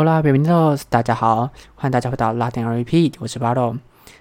[0.00, 3.76] Hola, b i e n v e n o s 大家好，欢迎大家回到拉丁 RP，我是巴洛。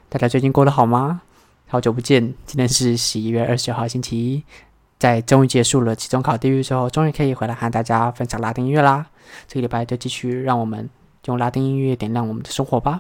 [0.10, 1.22] 大家最近过得好吗？
[1.70, 4.44] 好久不见，今天是十一月二十号星期一，
[4.98, 9.08] 在终于结束了期中考地狱之后，终于可以回来和大家分享拉丁音乐啦。
[9.48, 10.90] 这个礼拜就继续让我们
[11.28, 13.00] 用拉丁音乐点亮我们的生活吧。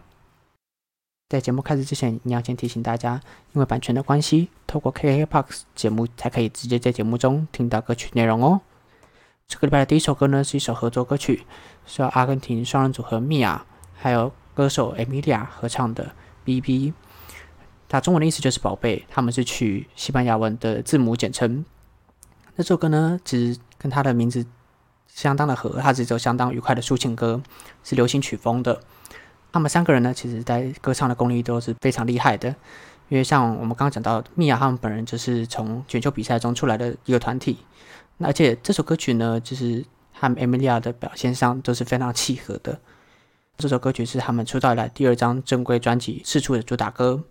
[1.27, 3.19] 在节目开始之前，你要先提醒大家，
[3.51, 8.61] 因为版权的关系，透过 KKBOX 节目才可以直接在节目中听到歌曲内容哦。
[9.49, 11.43] 这个礼拜的第一首歌呢，是一首合作歌曲，
[11.87, 16.03] 是由阿根廷双人组合米娅还有歌手 Emilia 合唱的
[16.45, 16.91] 《BB》。
[17.89, 21.65] 它中文的意思就是“宝贝”，他们是取西班牙文的字母简称。
[22.55, 24.45] 那这首歌呢，其实跟它的名字
[25.07, 27.41] 相当的合，它是一首相当愉快的抒情歌，
[27.83, 28.79] 是流行曲风的。
[29.51, 32.49] 他们三个人呢，其实在歌唱的功力都是非常厉害的。
[33.07, 37.57] 因为像我们刚刚讲到，米娅他们本人就是从选秀比赛中出来的一个团体。
[38.19, 42.79] 而且这首歌曲呢，就是和 Emilia 的表现上都是非常契合的。
[43.57, 47.23] 这首歌曲是他们出道以来第二张正规专辑试出的主打歌。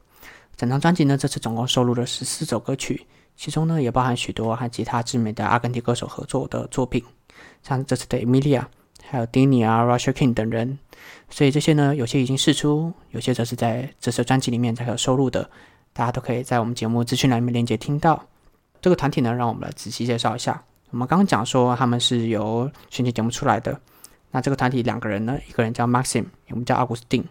[0.57, 7.05] 整张专辑呢，这次总共收录了十四首歌曲，其中呢也包含许多和其他知名的阿根廷歌手合作的作品，
[7.63, 8.65] 像这次的 Emilia，
[9.05, 10.79] 还有 Dini 啊、Russia King 等人。
[11.31, 15.49] 所以这些呢，有些已经试出，有些则是在这次专辑里面才有收录的。
[15.93, 18.27] 大家都可以在我们节目资讯栏里面链接听到。
[18.81, 20.65] 这个团体呢，让我们来仔细介绍一下。
[20.91, 23.79] 我们刚刚讲说他们是由选秀节目出来的，
[24.31, 27.25] 那这个团体两个人呢，一个人叫 Maxim，我们叫阿古斯丁，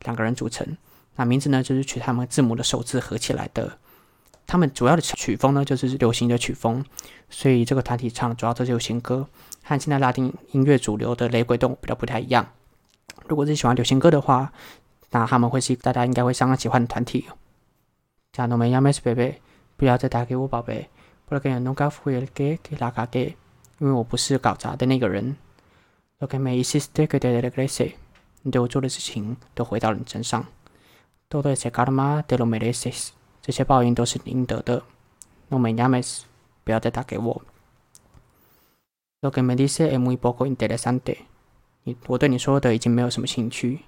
[0.00, 0.76] 两个人组成。
[1.16, 3.78] 那名字呢，就是取他们字母的首字合起来的。
[4.46, 6.84] 他们主要的曲风呢，就是流行的曲风，
[7.30, 9.26] 所以这个团体唱的主要都是流行歌，
[9.62, 12.46] 和现在拉丁音乐主流的雷鬼动物比较不太一样。
[13.28, 14.52] 如果是喜欢流行歌的话，
[15.10, 17.26] 那他们会是大家应该会相当喜欢的团体。
[18.32, 19.40] 加诺梅亚梅斯贝贝，
[19.76, 20.90] 不要再打给我，宝贝，
[21.26, 23.34] 不要给人弄搞复的给给拉卡给，
[23.78, 25.36] 因为我不是搞砸的那个人。
[26.20, 27.94] Lo que me hiciste que te regrese，
[28.42, 30.46] 你对我做的事情都回到了你身上。
[31.28, 33.08] Todo ese karma te lo mereces，
[33.42, 34.82] 这些报应都是你应得的。
[35.48, 36.22] No me llames，
[36.62, 37.42] 不要再打给我。
[39.20, 41.18] Lo que me dice es muy poco interesante，
[41.82, 43.80] 你我对你说的已经没有什么兴趣。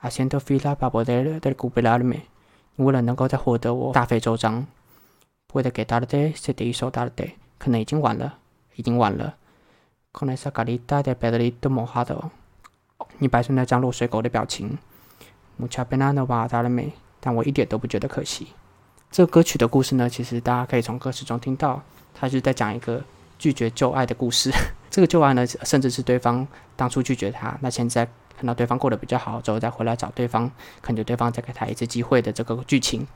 [0.00, 2.20] Haciendo fila para poder recuperarme，
[2.76, 4.66] 为了能够再获得我大费周章。
[5.48, 8.38] Puede que tarde se te hizo tarde，可能已经晚了，
[8.74, 9.36] 已经晚了。
[10.12, 12.30] Con esa carita de Pedrito mojado，
[13.18, 14.78] 你摆出那张落水狗的表情。
[15.60, 18.48] Mucha pena no va a darme，但我一点都不觉得可惜。
[19.10, 21.82] 这个歌曲的故事呢，其实大家可以从歌词中听到，
[22.14, 23.02] 它是在讲一个
[23.38, 24.50] 拒绝旧爱的故事。
[24.90, 30.50] 这个旧爱呢，甚至是对方当初拒绝他，那现在看到对方过得比较好，之后再回来找对方，
[30.82, 33.06] 恳求对方再给他一次机会的这个剧情。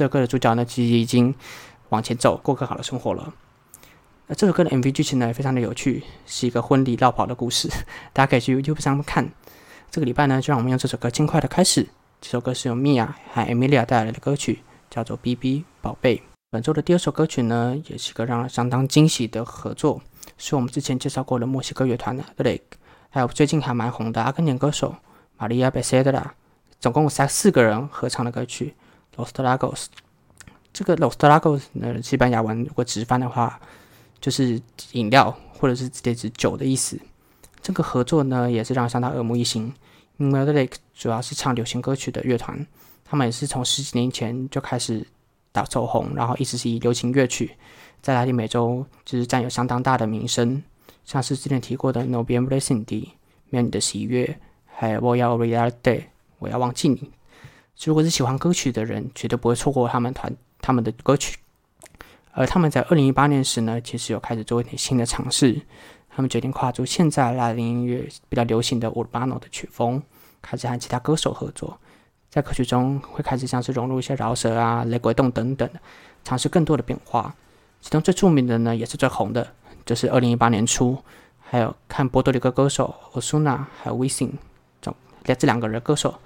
[0.00, 1.34] 这个歌的主角呢，其实已经
[1.90, 3.34] 往前走，过更好的生活了。
[4.28, 7.68] 那这首歌的 MV 剧情呢，也非常的有趣，是一个婚礼绕跑的故事，
[8.14, 9.30] 大家可以去 YouTube 上看。
[9.90, 11.86] 这个礼拜呢，就让我们用这首歌尽快的开始。
[12.18, 16.16] 这首歌是由米娅和 Emilia 带来的歌曲，叫做《BB 宝贝》。
[16.50, 20.00] 本周的第二首歌曲呢，也是一个让人相当惊喜的合作，
[20.38, 22.60] 是我们之前介绍过的墨西哥乐团的 Lake，
[23.10, 24.94] 还有最近还蛮红的阿根廷歌手
[25.36, 26.32] 玛利亚贝塞德拉
[26.78, 28.74] 总共三四个人合唱的歌曲
[29.16, 29.74] 《Los Lagos》。
[30.72, 33.60] 这个《Los Lagos》呢，西班牙文如果直翻的话，
[34.20, 34.60] 就是
[34.92, 36.98] 饮料或者是直接指酒的意思。
[37.62, 39.72] 这个合作呢，也是让相当耳目一新。
[40.16, 42.66] 因为 Lake 主要是唱流行歌曲的乐团，
[43.04, 45.06] 他们也是从十几年前就开始
[45.50, 47.56] 打走红，然后一直是以流行乐曲
[48.02, 50.62] 在拉丁美洲就是占有相当大的名声。
[51.06, 53.14] 像是之前提过的 No b e m r e s i n d y
[53.48, 56.04] 没有你的喜悦，还有我要 Reality，
[56.38, 57.10] 我要忘记你。
[57.88, 61.38] 如果是喜欢歌曲的人，绝对不会错过他们团他们的歌曲。
[62.32, 65.60] 而他们在二零一八年时呢，其实有开始做一点新的尝试。
[66.10, 70.02] 他们决定跨出现在拉丁音乐比较流行的 Urbano 的曲风，
[70.42, 71.78] 开始和其他歌手合作，
[72.28, 75.68] 在歌曲中会开始像是融入一些饶舌啊、雷鬼动等等，
[76.24, 77.34] 尝试更多的变化。
[77.80, 79.54] 其中最著名的呢，也是最红的，
[79.86, 80.98] 就是二零一八年初，
[81.38, 84.38] 还有看波多黎各歌手 Osuna 还有 w i s i n
[85.22, 86.18] 这两个人歌手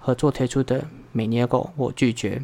[0.00, 0.80] 合作推出的
[1.12, 2.42] 《美捏狗》，我拒绝。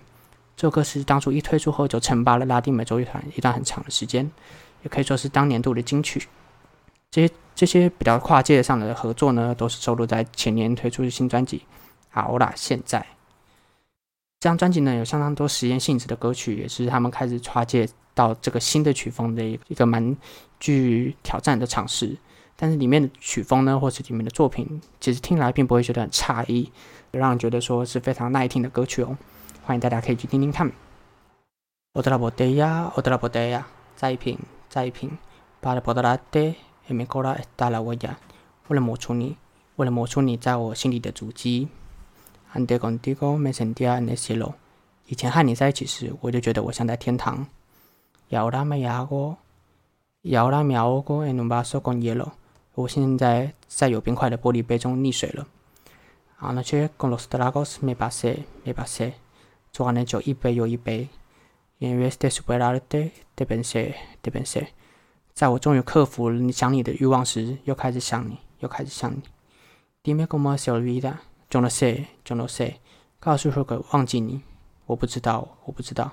[0.56, 4.30] 这首歌是当初一推出后就称霸了拉丁美洲乐团一段很长的时间，
[4.82, 6.28] 也可以说是当年度的金曲。
[7.10, 11.62] 这些这些比较跨界上的合作呢，都是收录在前年推出的新专辑。
[12.10, 13.00] 好啦，现在
[14.40, 20.16] 这张专辑呢，有相当多实验性质的歌曲，也是他们开始跨界到这个新的曲风的一个蛮
[20.58, 22.16] 具挑战的尝试。
[22.58, 26.72] 但是里面的曲风呢，或是里面的作品，其实听来并不会觉得很诧异，
[27.12, 29.16] 让人觉得说是非常耐听的歌曲哦，
[29.64, 30.70] 欢迎大家可以去听听看。
[31.94, 34.38] 我的老婆对呀，我的老婆对呀，在品，
[34.68, 35.16] 在一平，
[35.60, 36.54] 把我拉特
[36.84, 38.18] 还没过来打来我呀，
[38.68, 39.36] 为了磨出你，
[39.76, 41.68] 为了磨出你，在我心里的足迹。
[42.52, 44.54] 安德刚的歌没成第二年泄露。
[45.06, 47.46] 以前和你在一起时，我就觉得我像在天堂。
[48.28, 49.36] 摇啦没牙过，
[50.22, 52.34] 摇啦苗过，和你把手共捏了。
[52.74, 55.46] 我现在在有冰块的玻璃杯中溺水了。
[56.38, 59.14] Anoche con los tragos me pasé, me pasé。
[59.72, 61.08] 昨晚的酒一杯又一杯。
[61.78, 64.68] En vez de superarte, te pensé, te pensé。
[65.34, 69.22] 在我终于克服了想你的欲望时，又开始想你，又开始想你。
[70.02, 71.18] Dime cómo se olvida。
[71.50, 72.76] Yo no sé, yo no sé。
[73.20, 74.42] 告诉我忘记你。
[74.86, 76.12] 我不知道，我不知道。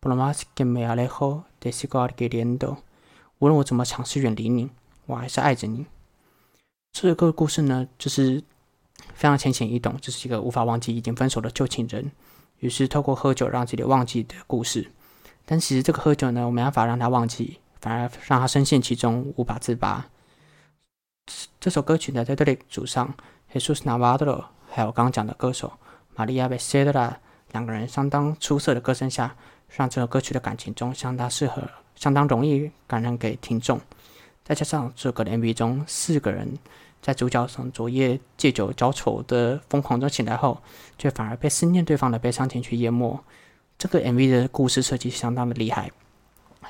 [0.00, 2.78] Por más que me alejo, te sigo queriendo。
[3.38, 4.70] 无论我怎么尝试远离你，
[5.06, 5.86] 我还是爱着你。
[6.92, 8.42] 这个故事呢，就是
[9.14, 12.10] 非常浅显易懂，这是一个无法忘记已经分手的旧情人，
[12.58, 14.90] 于是透过喝酒让自己忘记的故事。
[15.44, 20.06] 但其实这个喝酒呢，我没办法让他忘记，反而让他深陷其中，无法自拔。
[21.60, 23.14] 这首歌曲呢，在这里主唱
[23.52, 25.72] Jesus Navarro，还有刚刚讲的歌手
[26.16, 27.16] Maria Becerra。
[27.52, 29.34] 两个人相当出色的歌声下，
[29.74, 31.62] 让这首歌曲的感情中相当适合、
[31.94, 33.80] 相当容易感染给听众。
[34.44, 36.58] 再加上这个 MV 中四个人
[37.00, 40.60] 在主角从昨夜借酒浇愁的疯狂中醒来后，
[40.98, 43.18] 却反而被思念对方的悲伤情绪淹没。
[43.78, 45.90] 这个 MV 的故事设计相当的厉害，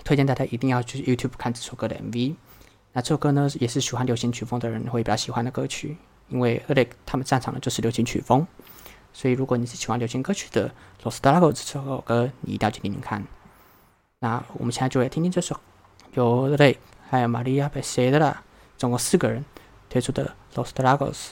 [0.05, 2.35] 推荐大家一定要去 YouTube 看这首歌的 MV。
[2.93, 5.97] 那这首歌呢，也是喜欢流行曲风的人会比较喜欢的歌曲，
[6.29, 8.47] 因为 e r i c 他们擅长的就是流行曲风。
[9.13, 10.71] 所以，如果你是喜欢流行歌曲的
[11.03, 13.25] ，Los Dragos 这首歌，你一定要去听听看。
[14.21, 15.59] 那我们现在就来听听这首
[16.13, 16.77] 由 Ray
[17.09, 18.35] 还有 Maria Becerra
[18.77, 19.45] 总共四个人
[19.89, 21.31] 推出的 Los Dragos，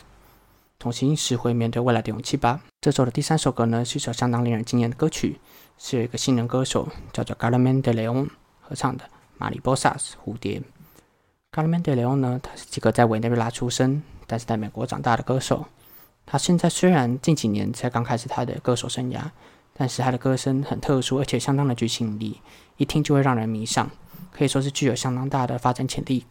[0.79, 2.61] 重新拾回面对未来的勇气吧。
[2.81, 5.38] 这首的第三首歌呢，是一首相当令人惊艳的歌曲，
[5.79, 8.29] 是有一个新人歌手叫做 Carmen de Leon
[8.61, 9.05] 合唱的
[9.38, 10.61] 《马里波萨斯蝴蝶》。
[11.53, 15.67] Carmen de Leon 呢，他是几个在委内瑞拉出生，但是在美国长大的歌手。
[16.26, 19.20] 他现在虽然近几年才刚开始他的歌手生涯，
[19.73, 22.41] 但是他的歌声很特殊，而且相当的具吸引力，
[22.76, 23.91] 一听就会让人迷上，
[24.32, 26.26] 可以说是具有相当大的发展潜力。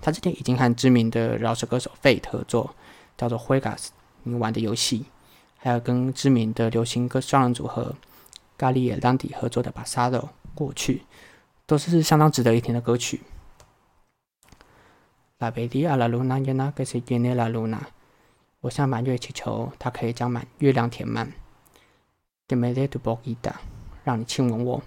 [0.00, 2.74] 他之前已经和知名的饶舌歌手 fate 合作
[3.16, 3.88] 叫做灰 gas
[4.22, 5.06] 你玩的游戏
[5.56, 7.94] 还有跟知名的流行歌双人组合
[8.56, 11.02] 咖喱也当底合作的 bazaar 过去
[11.66, 13.20] 都是相当值得一听的歌曲
[15.38, 17.88] 拉贝蒂阿拉卢娜雅娜盖塞给你啦卢娜
[18.60, 21.32] 我向满月祈求它可以将满月亮填满。
[22.48, 23.52] Demeanor to bogita
[24.02, 24.82] 让你亲吻我。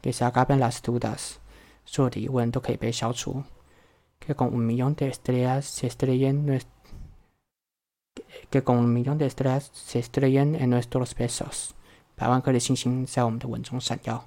[0.00, 1.38] 给下卡片拉斯图达斯
[1.84, 3.42] 所有的疑问都可以被消除。
[4.24, 10.54] Que con un millón de estrellas se estrellen nuestros，Que con un millón de estrellas se estrellen
[10.54, 11.70] en nuestros besos，
[12.14, 14.24] 百万颗的星星在我们的吻中闪耀。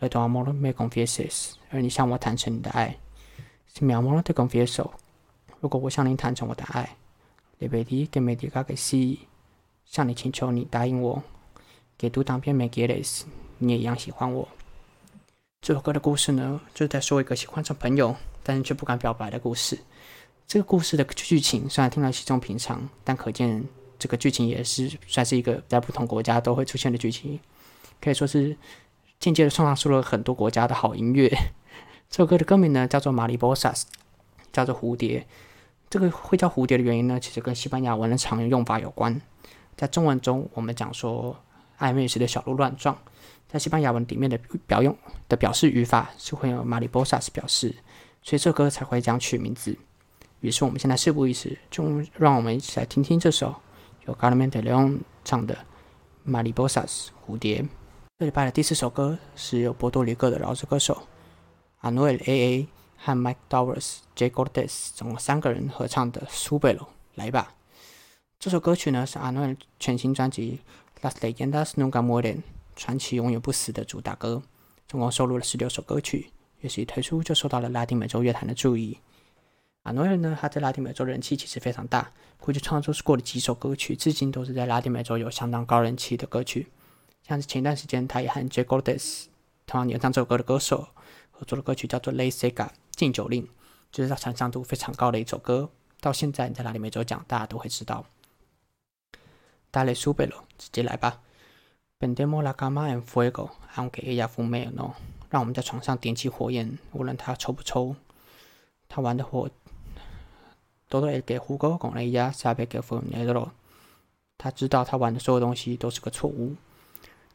[0.00, 2.96] Que tu amor me confieses，而你向我坦诚你的爱。
[3.72, 4.92] Si mi amor te confieso，
[5.60, 6.96] 如果我向你坦诚我的爱。
[7.58, 9.18] Le pedí que me diga que sí，
[9.84, 11.22] 向你请求你答应我。
[11.98, 13.24] Que tú también me quieres，
[13.58, 14.48] 你也一样喜欢我。
[15.64, 19.78] 这首歌的故事呢，就是在说一个喜欢上朋友，但是却不敢表白的故事。
[20.46, 23.64] 这个故事的剧情虽然听来稀松平常，但可见
[23.98, 27.40] 这个剧情也是算是一个在不同国家都会出现的剧情，
[27.98, 28.54] 可以说是
[29.18, 31.30] 间接的创造出了很多国家的好音乐。
[32.10, 33.86] 这首歌的歌名呢，叫做《马里波萨斯》，
[34.52, 35.26] 叫做蝴蝶。
[35.88, 39.18] 这个会叫蝴蝶的原因呢，其实跟西班牙文的常用用法有关。
[39.78, 41.34] 在中文中，我们讲说
[41.78, 42.98] 暧昧时的小鹿乱撞，
[43.54, 47.72] 在西班牙文里面的表用的表示语法是会用 mariposas 表示，
[48.20, 49.78] 所以这歌才会这样取名字。
[50.40, 53.54] 于是我们现在事不宜迟，就让我们一起来听听这首
[54.06, 55.56] 由 Carmen de Leon 唱的
[56.26, 57.64] mariposas 蝴蝶。
[58.18, 61.06] 这礼拜的第四首歌是由波多黎各的饶舌歌手
[61.82, 62.66] Anuel AA。
[62.96, 64.30] 和 Mike Dowers、J.
[64.30, 67.54] Gordes 总共三个人合唱的《苏贝罗》，来吧！
[68.38, 70.60] 这首歌曲呢是 Anuel 全新专辑
[71.06, 72.36] 《Las Leyendas Nunca Mueren》
[72.76, 74.42] 传奇永远不死的主打歌，
[74.86, 78.98] 总共收录了十六首歌曲，也是一推出就受到了拉丁美洲乐坛的注意。
[79.82, 86.68] 阿诺尔呢，他在拉丁美洲人气其实非常大，估计创作是过的几首歌曲，至今都是在拉丁美洲有相当高人气的歌曲。
[87.22, 89.28] 像是前段时间，他也和 j a g o r d e s
[89.66, 90.88] 同样演唱这首歌的歌手
[91.30, 92.66] 合作的歌曲，叫做《La Sega》。
[92.92, 93.48] 禁酒令
[93.90, 98.06] 就是他传唱度非常高的一首歌，到现在你在拉丁美洲讲，大家都会知道。
[99.70, 101.20] 大雷苏贝罗，直接来吧。
[102.04, 104.92] Bendemo la cama en fuego，aunque ella fume no。
[105.30, 107.96] 让我们在床上点起火焰，无论他抽不抽。
[108.90, 109.48] 他玩的火
[110.90, 113.52] ，todo el que jugó con ella sabe que fue un error。
[114.36, 116.56] 他知道他玩的所有东西都是个错误。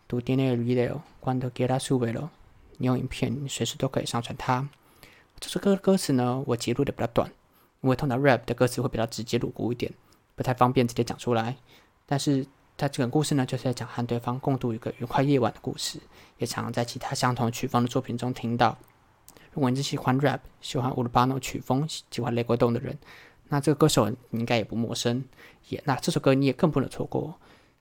[0.07, 2.29] Tú tienes el 关掉 getta survive。
[2.77, 4.69] 你有影片，随时都可以上传它。
[5.39, 7.31] 这首歌的歌词呢，我截录的比较短，
[7.81, 9.91] 因为通常 rap 的歌词会比较直接露骨一点。
[10.35, 11.57] 不太方便直接讲出来。
[12.05, 12.45] 但是
[12.79, 15.99] 它这个故事呢，就是在讲和对方共度一个愉快夜晚的故事，
[16.37, 18.77] 也常常在其他相同曲风的作品中听到。
[19.51, 22.97] 如果你是喜欢 rap、喜欢乌鲁巴诺曲风、喜欢雷国栋的人，
[23.49, 25.21] 那这个歌手你应该也不陌生。
[25.67, 27.37] 也那这首歌你也更不能错过。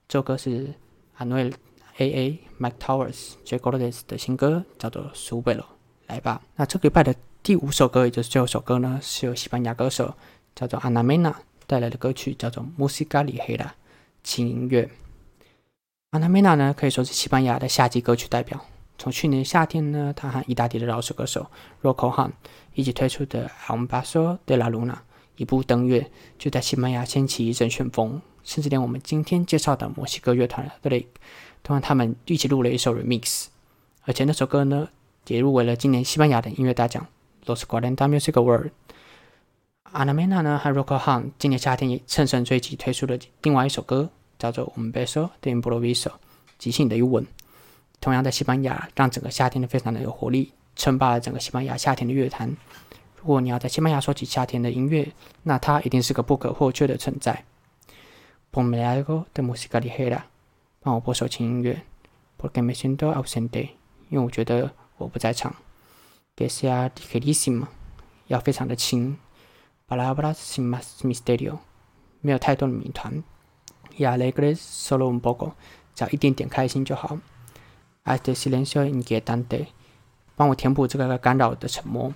[0.08, 0.74] 这首歌是
[1.18, 1.54] Anuel
[1.98, 2.40] A.A.
[2.58, 3.56] Mike Towers J.
[3.58, 5.62] g o l d e s 的新歌，叫做《苏贝罗》。
[6.08, 6.42] 来吧。
[6.56, 10.12] 那这个礼拜的第五首歌，也就是最后一首歌呢，是由西班牙歌手
[10.56, 11.34] 叫做 Ana Mena
[11.66, 13.56] 带来的歌曲，叫做《Musicali Hera》
[14.22, 14.90] 轻音乐。
[16.10, 18.64] Ana Mena 呢，可以说是西班牙的夏季歌曲代表。
[18.96, 21.46] 从去年夏天呢，他和意大利的饶舌歌手
[21.82, 22.32] Rocco Han
[22.74, 24.92] 一起推出的《Un Baso de la Luna》
[25.36, 31.06] 一部登月，就在西班牙掀起一阵旋风，甚至连我们今天介绍的墨西哥乐团 The Lake，
[31.62, 33.46] 都和他们一起录了一首 Remix，
[34.02, 34.88] 而且那首歌呢，
[35.28, 37.06] 也入围了今年西班牙的音乐大奖
[37.44, 38.70] Los Cuarenta Music Award。
[39.92, 46.08] Ana Mena 呢和 Rocco Han 今年夏天也乘胜追击，推出了另外一首歌，叫做《Un Beso de Improviso》，
[46.58, 47.26] 即兴的一吻。
[48.00, 52.56] 同样在西班牙，让整个夏天都非常的有活力，称霸了整个西班牙夏天的乐坛。
[53.16, 57.44] 如果你要在西班牙说起夏天的音乐，那它一定是个不可或缺的存在。
[58.52, 60.22] Ponme algo de música ligera，
[60.80, 61.82] 帮我播首轻音乐。
[62.40, 63.70] Porque me siento ausente，
[64.10, 65.54] 因为我觉得我不在场。
[66.36, 67.66] Que sea ligerísima，
[68.28, 69.18] 要非常的轻。
[69.88, 71.60] Palabras sin más misterio，
[72.20, 73.24] 没有太多的谜团。
[73.96, 75.52] Y alegres solo un poco，
[75.94, 77.18] 只要一点点开心就好。
[78.04, 79.68] Este silencio inquietante，
[80.36, 82.12] 帮我填补这个干扰的沉默。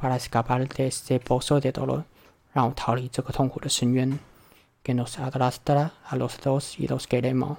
[0.00, 2.04] Para escapar de este pozo de dolor，
[2.52, 4.18] 让我逃离这个痛苦的深渊。
[4.82, 7.56] Que nos arrastra a los dos y los queremos。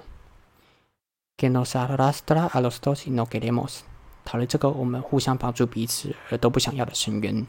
[1.36, 3.82] Que nos arrastra a los dos y no queremos。
[4.24, 7.46] 逃离这个我们互相帮助彼此而都不想要的深渊。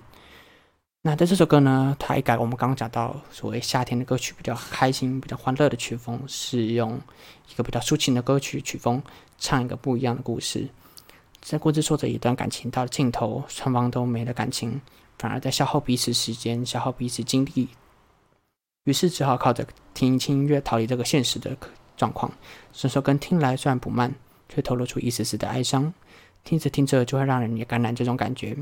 [1.07, 6.99] 那在这首歌呢，它一改我们刚刚讲到所谓夏天的歌曲比较开心、比较欢乐的曲风，是用
[7.49, 9.01] 一个比较抒情的歌曲曲风
[9.37, 10.67] 唱一个不一样的故事。
[11.41, 14.81] 在故事说着一段感情到了尽头，双方都没了感情，
[15.17, 17.69] 反而在消耗彼此时间、消耗彼此精力，
[18.83, 21.55] 于是只好靠着听轻音乐逃离这个现实的
[21.95, 22.29] 状况。
[22.73, 24.13] 这首歌听来虽然不慢，
[24.49, 25.93] 却透露出一丝丝的哀伤，
[26.43, 28.57] 听着听着就会让人也感染这种感觉。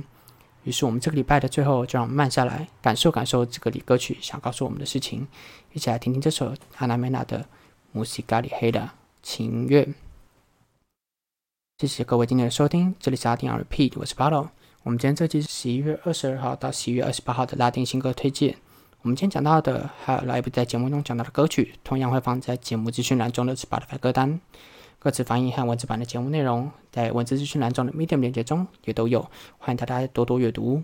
[0.66, 5.28] 于是我们这个礼拜的最后，就让我们慢下来，感受感受这个里歌曲想告诉我们的事情，
[5.74, 7.46] 一起来听听这首阿娜梅娜的
[7.98, 9.88] 《Musica l i g e r 轻音乐。
[11.78, 14.50] 谢谢各位今天的收听，这里是阿丁 Repeat，我是 Paolo。
[14.82, 18.58] 我们今天这期是十一月二十二号到十一月二十八号的拉丁新歌推荐。
[19.02, 24.42] 我们今天讲到的还有来不在节目中讲到的歌曲，同样会放在节目资讯栏中的 Spotify 歌单。
[25.06, 30.82] 歌词翻译和文字版的节目内容，在文字资讯栏中的 Medium 链接中也都有，欢迎大家多多阅读。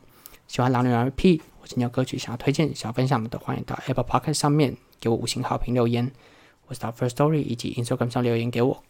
[0.48, 6.12] 喜欢狼女 RP，我今天有歌曲想要推荐、想要分享的，都欢迎到 Apple Podcast 上面给我五星好评留言，
[6.68, 8.84] 或是到 First Story 以及 Instagram 上留言给我。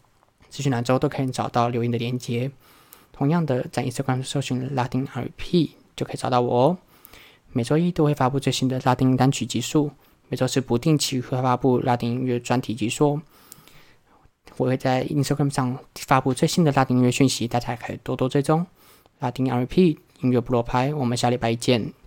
[0.50, 2.50] 资讯栏中都可以找到留言的链接。
[3.10, 6.78] 同样的，在 Instagram 搜寻拉丁 RP 就可以找到我哦。
[7.52, 9.92] 每周一都会发布最新的拉丁单曲集数，
[10.28, 13.22] 每周四不定期会发布拉丁音乐专题集数。
[14.56, 18.66] 我会在 Instagram 上发布最新的拉丁音乐讯息，大家可以多多追踪。
[19.20, 21.92] 拉丁 Rap 音乐部落拍，我们下礼拜见。